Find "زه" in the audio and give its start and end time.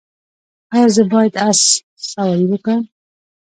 0.95-1.03